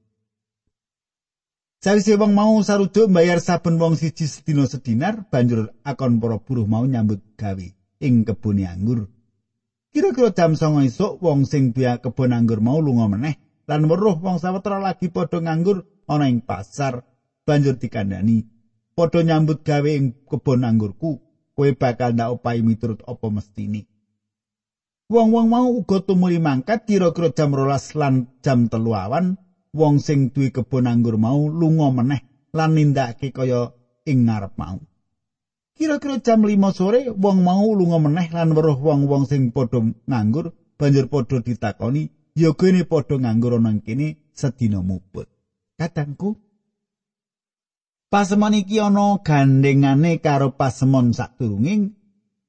Sawise 1.83 2.15
wong 2.15 2.31
mau 2.31 2.55
saruduk 2.63 3.11
mbayar 3.11 3.43
saben 3.43 3.75
wong 3.75 3.99
siji 3.99 4.25
sedina 4.25 4.63
sedinar, 4.63 5.27
banjur 5.27 5.69
akon 5.83 6.17
para 6.23 6.39
buruh 6.39 6.63
mau 6.63 6.87
nyambut 6.87 7.19
gawe 7.35 7.67
ing 7.99 8.23
kebun 8.23 8.63
anggur. 8.63 9.11
Kira-kira 9.91 10.31
jam 10.31 10.55
09.00 10.55 10.87
esuk 10.87 11.13
wong 11.23 11.43
sing 11.47 11.71
duwe 11.75 11.99
kebun 11.99 12.31
anggur 12.35 12.59
mau 12.63 12.79
lunga 12.79 13.07
meneh 13.11 13.35
lan 13.67 13.87
weruh 13.87 14.15
wong 14.19 14.39
sawetara 14.39 14.79
lagi 14.79 15.11
padha 15.11 15.39
nganggur 15.43 15.83
ana 16.07 16.31
ing 16.31 16.39
pasar, 16.43 17.03
banjur 17.43 17.75
dikandani, 17.75 18.43
"Padha 18.95 19.23
nyambut 19.23 19.63
gawe 19.63 19.89
ing 19.89 20.15
kebun 20.25 20.63
anggurku, 20.63 21.19
kowe 21.55 21.69
bakal 21.75 22.15
ndak 22.15 22.39
opahi 22.39 22.63
miturut 22.63 23.03
apa 23.03 23.27
mestine." 23.29 23.87
Wong-wong 25.05 25.47
mau 25.53 25.69
uga 25.69 26.01
tumuli 26.01 26.41
mangkat 26.41 26.81
kira-kira 26.89 27.29
jam 27.29 27.53
rolas 27.53 27.93
lan 27.93 28.25
jam 28.41 28.65
telu 28.65 28.97
awan 28.97 29.37
wong 29.75 29.99
sing 29.99 30.31
duwe 30.31 30.49
kebon 30.55 30.87
anggur 30.87 31.19
mau 31.19 31.51
lunga 31.51 31.91
meneh 31.91 32.23
lan 32.55 32.71
nindakake 32.79 33.35
kaya 33.35 33.75
ing 34.07 34.25
ngarep 34.25 34.55
mau. 34.55 34.79
Kira-kira 35.75 36.23
jam 36.23 36.39
5 36.47 36.71
sore 36.71 37.11
wong 37.11 37.43
mau 37.43 37.67
lunga 37.75 37.99
meneh 37.99 38.31
lan 38.31 38.55
weruh 38.55 38.79
wong-wong 38.79 39.27
sing 39.27 39.51
padha 39.51 39.83
nganggur 40.07 40.55
banjur 40.79 41.11
padha 41.11 41.43
ditakoni, 41.43 42.07
"Ya 42.31 42.55
kene 42.55 42.87
padha 42.87 43.19
nganggur 43.19 43.59
nang 43.59 43.83
kene 43.83 44.31
sedina 44.31 44.79
muput." 44.79 45.27
Kadangku 45.75 46.39
Pasemon 48.07 48.55
iki 48.55 48.79
ana 48.79 49.19
gandengane 49.19 50.23
karo 50.23 50.55
pasemon 50.55 51.11
sadurunging 51.11 51.99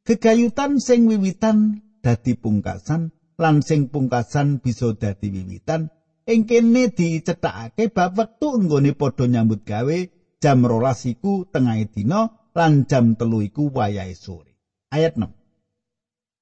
gegayutan 0.06 0.78
sing 0.78 1.10
wiwitan 1.10 1.82
dadi 1.98 2.38
pungkasan 2.38 3.10
lan 3.34 3.66
sing 3.66 3.90
pungkasan 3.90 4.62
bisa 4.62 4.94
dadi 4.94 5.26
wiwitan 5.34 5.90
ing 6.26 6.42
kene 6.42 6.90
dicethakake 6.90 7.84
bab 7.94 8.18
wektu 8.18 8.48
nggone 8.62 8.90
padha 8.98 9.24
nyambut 9.30 9.62
gawe 9.62 9.98
jam 10.42 10.58
rolas 10.66 11.06
iku 11.06 11.46
tengah 11.52 11.78
dina 11.94 12.20
lan 12.56 12.72
jam 12.90 13.14
telu 13.14 13.46
iku 13.46 13.70
wayahe 13.70 14.14
sore. 14.18 14.58
Ayat 14.90 15.14
6. 15.14 15.30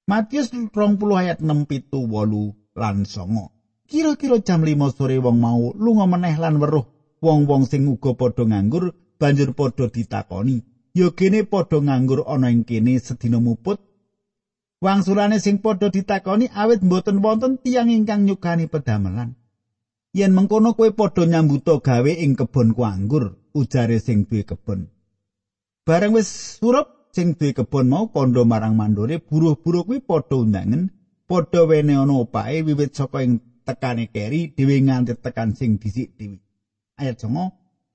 Matius 0.09 0.49
20 0.53 0.73
ayat 1.21 1.39
6 1.45 1.69
pitu 1.69 2.01
wolu 2.09 2.57
lan 2.73 3.05
songo. 3.05 3.53
Kira-kira 3.85 4.41
jam 4.41 4.65
5 4.65 4.97
sore 4.97 5.21
wong 5.21 5.37
mau 5.37 5.77
lunga 5.77 6.09
meneh 6.09 6.37
lan 6.41 6.57
weruh 6.57 6.89
wong-wong 7.21 7.69
sing 7.69 7.85
uga 7.85 8.17
padha 8.17 8.45
nganggur 8.49 8.97
banjur 9.21 9.53
padha 9.53 9.85
ditakoni. 9.93 10.65
Ya 10.97 11.13
kene 11.13 11.45
padha 11.45 11.85
nganggur 11.85 12.25
ana 12.25 12.49
ing 12.49 12.65
kene 12.65 12.97
sedina 12.97 13.37
muput. 13.37 13.85
Wangsulane 14.81 15.37
sing 15.45 15.61
padha 15.61 15.93
ditakoni 15.93 16.49
awit 16.57 16.81
mboten 16.81 17.21
wonten 17.21 17.61
tiyang 17.61 17.93
ingkang 17.93 18.25
nyukani 18.25 18.65
pedamelan. 18.65 19.37
Yen 20.15 20.33
mengkono 20.33 20.73
kowe 20.77 20.91
padha 20.99 21.27
nyambuta 21.27 21.75
gawe 21.87 22.13
ing 22.25 22.33
kebonku 22.39 22.83
anggur 22.87 23.25
ujare 23.59 23.99
sing 23.99 24.19
duwe 24.29 24.43
kebon. 24.47 24.87
Bareng 25.87 26.15
wis 26.15 26.31
surup 26.59 27.11
sing 27.11 27.35
duwe 27.39 27.51
kebon 27.53 27.91
mau 27.91 28.07
kondo 28.15 28.47
marang 28.47 28.79
mandore 28.79 29.19
buruh-buruh 29.19 29.85
kuwi 29.87 29.99
padha 30.09 30.37
undangen 30.39 30.83
padha 31.29 31.67
wene 31.67 31.95
ana 31.99 32.15
opahe 32.23 32.63
wiwit 32.63 32.95
saka 32.95 33.27
ing 33.27 33.43
tekane 33.67 34.07
keri 34.15 34.55
dhewe 34.57 34.77
nganti 34.87 35.19
tekan 35.19 35.51
sing 35.59 35.83
disik 35.83 36.15
dhewe. 36.19 36.39
Ayat 36.95 37.19
songo 37.19 37.45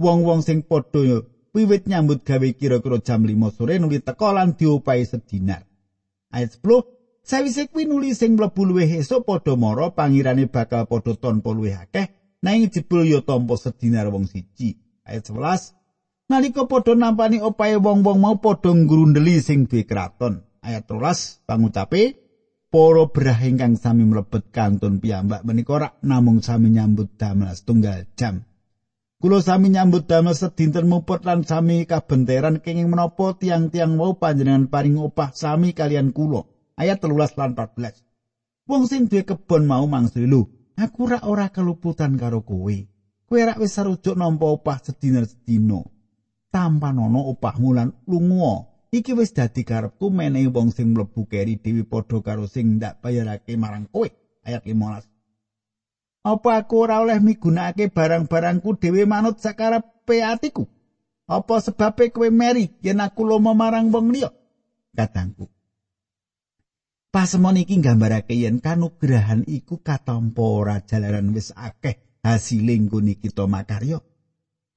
wong-wong 0.03 0.43
sing 0.43 0.59
padha 0.67 1.23
wiwit 1.55 1.87
nyambut 1.87 2.19
gawe 2.27 2.47
kira-kira 2.59 2.99
jam 2.99 3.23
5 3.23 3.55
sore 3.55 3.79
nuli 3.79 4.03
teka 4.03 4.35
lan 4.35 4.59
diopahi 4.59 5.07
sedinar. 5.07 5.63
Ayat 6.35 6.51
10 6.59 6.98
Sawise 7.29 7.69
kuwi 7.69 7.85
nuli 7.85 8.17
sing 8.17 8.33
mlebu 8.33 8.65
luwih 8.65 8.89
esuk 8.97 9.21
padha 9.21 9.53
mara 9.53 9.93
pangirane 9.93 10.49
bakal 10.49 10.89
padha 10.89 11.13
tanpa 11.13 11.53
luwih 11.53 11.77
akeh 11.77 12.09
nanging 12.41 12.73
jebul 12.73 13.05
ya 13.05 13.21
tanpa 13.21 13.53
sedinar 13.53 14.09
wong 14.09 14.25
siji. 14.25 14.81
Ayat 15.05 15.29
11. 15.29 15.77
Nalika 16.25 16.65
padha 16.65 16.97
nampani 16.97 17.37
opahe 17.37 17.77
wong-wong 17.77 18.17
mau 18.17 18.41
padha 18.41 18.73
ngrundeli 18.73 19.45
sing 19.45 19.69
duwe 19.69 19.85
kraton. 19.85 20.41
Ayat 20.65 20.89
13 20.89 21.45
pangucape 21.45 22.17
para 22.73 23.05
brah 23.13 23.39
ingkang 23.45 23.77
sami 23.77 24.09
mlebet 24.09 24.49
kantun 24.49 24.97
piyambak 24.97 25.45
menika 25.45 25.77
rak 25.77 25.93
namung 26.01 26.41
sami 26.41 26.73
nyambut 26.73 27.13
damel 27.13 27.53
setunggal 27.53 28.09
jam. 28.17 28.41
Kulo 29.21 29.37
sami 29.45 29.69
nyambut 29.69 30.09
damel 30.09 30.33
sedinten 30.33 30.89
muput 30.89 31.21
lan 31.29 31.45
sami 31.45 31.85
kabenteran 31.85 32.57
kenging 32.57 32.89
menapa 32.89 33.37
tiang-tiang 33.37 33.93
mau 33.93 34.17
panjenengan 34.17 34.65
paring 34.65 34.97
opah 34.97 35.29
sami 35.29 35.77
kalian 35.77 36.09
kulo. 36.09 36.58
Ayat 36.79 37.03
13 37.03 37.35
lan 37.35 37.51
14. 37.53 38.07
Wong 38.71 38.87
sing 38.87 39.11
duwe 39.11 39.27
kebon 39.27 39.67
mau 39.67 39.83
mangsuli 39.83 40.29
lho, 40.29 40.47
aku 40.79 41.11
ora 41.11 41.19
ora 41.27 41.51
keluputan 41.51 42.15
karo 42.15 42.39
kowe. 42.47 42.77
Kowe 43.27 43.41
rak 43.43 43.59
wis 43.59 43.75
sarujuk 43.75 44.15
nampa 44.15 44.47
opah 44.47 44.79
sedina 44.79 45.21
sedina. 45.27 45.83
Tanpa 46.49 46.95
nono 46.95 47.27
opahmu 47.29 47.69
lan 47.75 47.91
lunga. 48.07 48.65
Iki 48.89 49.13
wis 49.13 49.35
dadi 49.37 49.61
karepku 49.61 50.09
menehi 50.09 50.49
wong 50.49 50.73
sing 50.73 50.97
mlebu 50.97 51.29
keri 51.29 51.61
dewi 51.61 51.85
padha 51.85 52.25
karo 52.25 52.49
sing 52.49 52.81
ndak 52.81 53.05
bayarake 53.05 53.53
marang 53.53 53.85
kowe. 53.85 54.09
Ayat 54.41 54.65
15. 54.65 55.05
Apa 56.25 56.49
aku 56.57 56.73
ora 56.89 57.01
oleh 57.05 57.21
migunakake 57.21 57.93
barang-barangku 57.93 58.81
dhewe 58.81 59.05
manut 59.05 59.37
sakarepe 59.37 60.25
atiku? 60.25 60.65
Apa 61.29 61.61
sebabe 61.61 62.09
kowe 62.09 62.29
meri 62.33 62.69
yen 62.81 63.01
aku 63.01 63.21
lomo 63.29 63.53
marang 63.53 63.93
wong 63.93 64.09
liya? 64.09 64.33
Katangku. 64.97 65.45
Pasemon 67.09 67.57
iki 67.57 67.81
nggambarake 67.81 68.37
yen 68.37 68.61
kanugrahan 68.61 69.41
iku 69.49 69.81
katampa 69.81 70.45
ora 70.45 70.77
jalaran 70.85 71.33
wis 71.33 71.49
akeh 71.57 71.97
hasil 72.21 72.69
nggone 72.69 73.17
kita 73.17 73.49
makarya. 73.49 73.97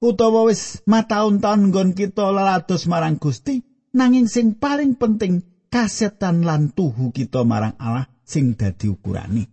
Utawa 0.01 0.49
wis 0.49 0.81
mataun-taun 0.89 1.69
nggon 1.69 1.93
kita 1.93 2.33
lelados 2.33 2.89
marang 2.89 3.21
Gusti, 3.21 3.61
nanging 3.93 4.25
sing 4.25 4.57
paling 4.57 4.97
penting 4.97 5.45
kasetan 5.69 6.41
lan 6.41 6.73
tuhu 6.73 7.13
kita 7.13 7.45
marang 7.45 7.77
Allah 7.77 8.09
sing 8.25 8.57
dadi 8.57 8.89
ukurane. 8.89 9.45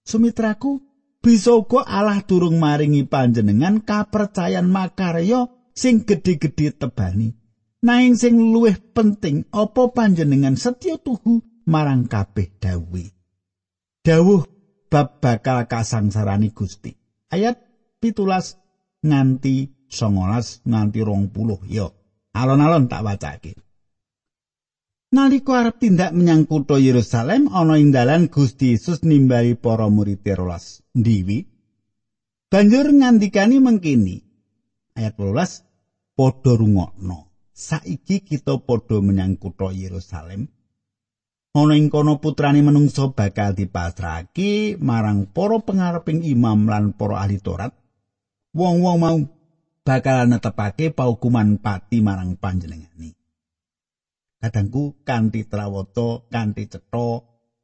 Sumitraku, 0.00 0.80
bisa 1.20 1.52
uga 1.52 1.84
Allah 1.84 2.24
durung 2.24 2.56
maringi 2.56 3.04
panjenengan 3.04 3.84
kapercayan 3.84 4.72
makarya 4.72 5.52
sing 5.76 6.08
gedhe-gedhe 6.08 6.72
tebani. 6.80 7.36
Nanging 7.84 8.16
sing 8.16 8.40
luwih 8.40 8.80
penting 8.96 9.44
apa 9.52 9.92
panjenengan 9.92 10.56
setya 10.56 10.96
tuhu 10.96 11.44
marang 11.66 12.06
kabeh 12.06 12.56
dawuh. 12.62 13.10
Dawuh 14.06 14.42
bab 14.86 15.18
bakal 15.18 15.66
kasangsarani 15.66 16.54
Gusti. 16.54 16.94
Ayat 17.30 17.58
pitulas 17.98 18.54
nganti 19.02 19.90
19 19.90 20.66
nganti 20.66 21.00
20 21.02 21.66
ya. 21.70 21.86
Alon-alon 22.36 22.86
tak 22.86 23.02
wacake. 23.02 23.52
Nalika 25.06 25.62
arep 25.62 25.78
tindak 25.80 26.12
menyang 26.12 26.44
kutha 26.44 26.76
Yerusalem 26.82 27.48
ana 27.48 27.78
ing 27.78 27.94
dalan 27.94 28.26
Gusti 28.28 28.74
Yesus 28.74 29.06
nimbali 29.06 29.54
para 29.56 29.86
murid 29.86 30.26
rolas 30.34 30.82
ndiwi. 30.92 31.46
Banjur 32.50 32.90
ngandikani 32.90 33.56
mengkini. 33.62 34.16
Ayat 34.98 35.14
12 35.18 36.14
padha 36.14 36.52
rungokno. 36.58 37.32
Saiki 37.56 38.20
kita 38.20 38.60
padha 38.60 39.00
menyang 39.00 39.40
kutha 39.40 39.72
Yerusalem. 39.72 40.55
Ana 41.56 41.72
ing 41.72 41.88
kono 41.88 42.20
putrane 42.20 42.60
menungso 42.60 43.16
bakal 43.16 43.56
dipasrahake 43.56 44.76
marang 44.76 45.24
para 45.32 45.56
pengareping 45.56 46.20
imam 46.20 46.68
lan 46.68 46.92
para 46.92 47.24
ahli 47.24 47.40
Taurat. 47.40 47.72
Wong-wong 48.52 48.96
mau 49.00 49.16
bakal 49.80 50.28
netepake 50.28 50.92
paukuman 50.92 51.56
pati 51.56 52.04
marang 52.04 52.36
panjenengane. 52.36 53.16
kadangku 54.46 55.02
kanthi 55.02 55.48
trawata 55.48 56.28
kanthi 56.30 56.70
cetha 56.70 57.08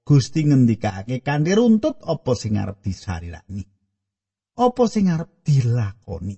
Gusti 0.03 0.41
ngendikake 0.43 1.23
kanthi 1.23 1.55
runtut 1.55 2.03
apa 2.03 2.33
sing 2.35 2.59
arep 2.59 2.83
disarirani 2.83 3.63
apa 4.59 4.83
sing 4.91 5.07
arep 5.13 5.31
dilakoni 5.47 6.37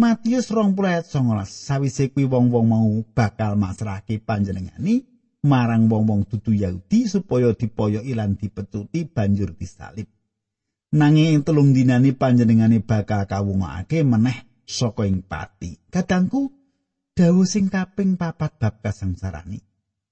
Matius 0.00 0.48
20 0.48 0.80
ayat 0.86 1.04
19 1.12 1.44
sawise 1.44 2.08
kuwi 2.08 2.24
wong-wong 2.24 2.66
mau 2.70 2.88
bakal 3.12 3.58
masrahke 3.58 4.16
panjenengani 4.22 5.04
marang 5.44 5.88
wong-wong 5.88 6.28
dudu 6.28 6.52
Yahudi 6.52 7.08
supaya 7.08 7.52
dipoyoki 7.56 8.12
lan 8.12 8.36
dipetuti 8.36 9.08
banjur 9.08 9.56
disalib. 9.56 10.08
Nanging 10.90 11.38
ing 11.38 11.42
telung 11.46 11.70
dinani 11.70 12.12
panjenengane 12.12 12.82
bakal 12.82 13.24
kawungake 13.24 14.02
meneh 14.02 14.64
saka 14.66 15.06
ing 15.06 15.22
pati. 15.22 15.78
Kadangku 15.86 16.50
dawuh 17.14 17.46
sing 17.46 17.70
kaping 17.70 18.18
papat 18.18 18.58
bab 18.58 18.82
kasangsarani 18.82 19.70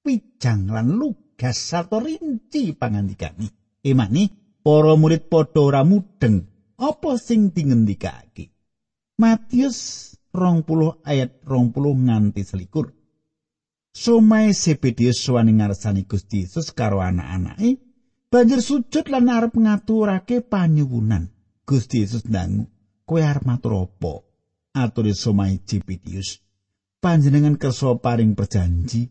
wijang 0.09 0.73
lan 0.73 0.97
lugas 0.97 1.61
sarta 1.61 2.01
rinci 2.01 2.73
pangandikane. 2.73 3.81
Emani 3.85 4.33
para 4.65 4.97
murid 4.97 5.29
padha 5.29 5.61
ora 5.61 5.83
mudeng 5.85 6.49
apa 6.81 7.21
sing 7.21 7.53
dingendikake? 7.53 8.49
Matius 9.19 10.15
20 10.33 11.03
ayat 11.03 11.43
20 11.43 12.07
nganti 12.07 12.43
selikur 12.47 12.95
Somai 13.99 14.55
Zebedius 14.55 15.19
suwani 15.19 15.53
ngarsani 15.59 16.07
Gusti 16.07 16.47
Yesus 16.47 16.71
karo 16.71 17.03
anak-anake 17.03 17.83
banjur 18.31 18.63
sujud 18.63 19.11
lan 19.11 19.27
arep 19.27 19.59
ngaturake 19.59 20.39
panyuwunan. 20.39 21.27
Gusti 21.67 22.07
Yesus 22.07 22.23
ndangu 22.23 22.71
kowe 23.03 23.19
arep 23.19 23.43
matur 23.43 23.75
apa? 23.75 24.23
Aturi 24.79 25.19
Somai 25.19 25.59
Zebedius 25.67 26.39
panjenengan 27.03 27.59
kersa 27.59 27.99
paring 27.99 28.39
perjanji. 28.39 29.11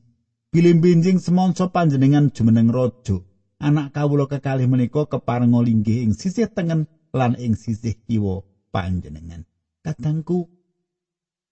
Bilih 0.56 0.80
benjing 0.80 1.20
semonso 1.20 1.68
panjenengan 1.68 2.32
jumeneng 2.32 2.72
raja. 2.72 3.20
Anak 3.60 3.92
kawula 3.92 4.24
kekalih 4.24 4.72
menika 4.72 5.04
keparenga 5.04 5.68
linggih 5.68 6.08
ing 6.08 6.16
sisih 6.16 6.48
tengen 6.48 6.88
lan 7.12 7.36
ing 7.36 7.60
sisih 7.60 7.92
kiwa 8.08 8.40
panjenengan. 8.72 9.44
Kadangku 9.84 10.48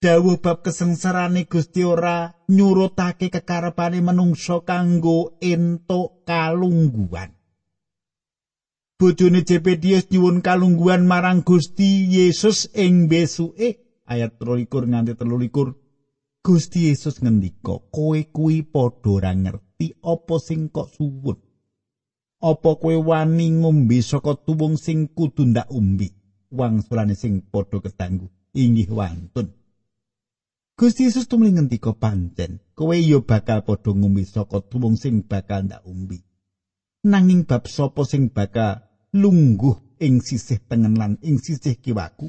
dawuh 0.01 0.37
bab 0.43 0.61
kesengsarane 0.61 1.45
Gusti 1.45 1.83
ora 1.83 2.31
nyurutake 2.49 3.29
kekarepane 3.29 4.01
menungso 4.01 4.61
kanggo 4.61 5.35
entuk 5.41 6.21
kalungguhan 6.27 7.31
bojone 8.99 9.43
Jepedius 9.43 10.07
nyuwun 10.11 10.39
kalungguhan 10.39 11.03
marang 11.03 11.43
Gusti 11.43 12.07
Yesus 12.07 12.71
ing 12.71 13.11
besuke 13.11 13.79
ayat 14.07 14.35
23 14.39 14.91
nganti 14.91 15.11
23 15.17 15.85
Gusti 16.45 16.93
Yesus 16.93 17.25
ngendika, 17.25 17.81
kowe 17.89 18.21
kuwi 18.29 18.61
padha 18.61 19.09
ora 19.17 19.33
ngerti 19.33 19.97
apa 19.97 20.37
sing 20.37 20.69
kok 20.69 20.93
suwun. 20.93 21.41
Apa 22.37 22.77
kowe 22.77 22.93
wani 23.01 23.49
ngombe 23.49 23.97
saka 24.05 24.37
tuwung 24.45 24.77
sing 24.77 25.09
kudu 25.09 25.41
ndak 25.49 25.65
umbi? 25.73 26.05
Wangsulane 26.53 27.17
sing 27.17 27.41
padha 27.49 27.81
ketanggu, 27.81 28.29
inggih 28.53 28.93
wantun. 28.93 29.49
Gusti 30.75 31.07
Yesus 31.07 31.31
tumli 31.31 31.55
ngendika 31.55 31.95
pancen, 31.95 32.59
kowe 32.75 32.91
ya 32.99 33.23
bakal 33.23 33.63
padha 33.63 33.95
ngombe 33.95 34.27
saka 34.27 34.59
tuwung 34.59 34.99
sing 34.99 35.23
bakal 35.23 35.63
ndak 35.63 35.87
umbi. 35.87 36.19
Nanging 37.07 37.47
bab 37.47 37.63
sapa 37.71 38.03
sing 38.03 38.27
bakal 38.27 38.83
lungguh 39.15 39.79
ing 40.03 40.19
sisih 40.19 40.59
tengen 40.67 40.99
lan 40.99 41.15
ing 41.23 41.39
sisih 41.39 41.79
kiwaku, 41.79 42.27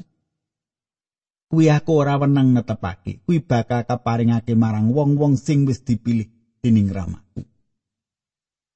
kuwi 1.51 1.67
aku 1.67 1.91
ora 1.91 2.15
wenang 2.15 2.55
netepake 2.55 3.19
kuwi 3.27 3.43
bakal 3.43 3.83
kaparingake 3.83 4.55
marang 4.55 4.95
wong-wong 4.95 5.35
sing 5.35 5.67
wis 5.67 5.83
dipilih 5.83 6.31
dening 6.63 6.87
ramaku. 6.87 7.43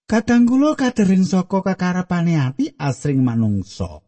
Kadang 0.03 0.43
kula 0.43 0.75
kadering 0.75 1.23
saka 1.23 1.63
kekarepane 1.63 2.35
ati 2.35 2.75
asring 2.75 3.23
manungsa 3.23 4.03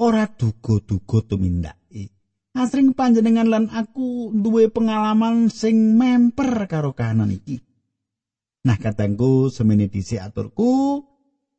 ora 0.00 0.24
duga-duga 0.24 1.20
tumindake 1.28 2.15
asring 2.56 2.96
panjenengan 2.96 3.46
lan 3.46 3.64
aku 3.68 4.32
duwe 4.32 4.72
pengalaman 4.72 5.52
sing 5.52 5.94
memper 5.94 6.64
karo 6.66 6.96
kahanan 6.96 7.30
iki 7.30 7.60
nah 8.66 8.74
kadangku 8.80 9.52
semene 9.52 9.86
dhisik 9.86 10.18
aturku 10.18 11.04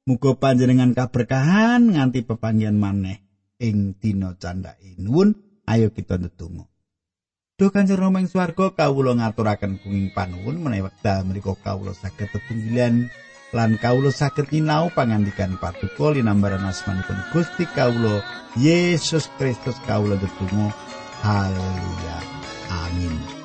muga 0.07 0.36
panjenengan 0.36 0.91
kaberkahan 0.91 1.93
nganti 1.93 2.25
pepanggihan 2.25 2.75
maneh 2.75 3.23
ing 3.60 3.97
dina 3.99 4.33
candhake 4.38 4.95
nuwun 5.01 5.36
ayo 5.67 5.91
kita 5.91 6.15
ndedonga. 6.15 6.65
Duh 7.57 7.73
Kanjeng 7.73 7.97
Rama 7.97 8.21
ing 8.21 8.29
swarga 8.29 8.69
kawula 8.71 9.17
ngaturaken 9.17 9.81
kuing 9.81 10.13
panuwun 10.13 10.62
menawi 10.62 10.86
wekdal 10.88 11.25
menika 11.25 11.57
kawula 11.57 11.91
saged 11.91 12.29
tetunggilan 12.29 13.10
lan 13.49 13.81
kawula 13.81 14.13
saged 14.13 14.53
nyinau 14.53 14.93
pangandikan 14.93 15.57
patuko 15.57 16.13
linambaran 16.13 16.62
asmanipun 16.69 17.17
Gusti 17.33 17.65
kawula 17.73 18.21
Yesus 18.55 19.27
Kristus 19.36 19.75
kawula 19.89 20.21
ndedonga. 20.21 20.87
Haleluya. 21.21 22.17
Amin. 22.69 23.37